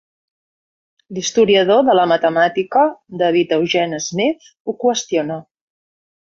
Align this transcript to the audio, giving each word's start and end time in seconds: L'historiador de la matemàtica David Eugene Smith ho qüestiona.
L'historiador 1.17 1.83
de 1.89 1.95
la 1.99 2.07
matemàtica 2.13 2.87
David 3.23 3.55
Eugene 3.61 4.03
Smith 4.09 4.51
ho 4.65 4.79
qüestiona. 4.85 5.41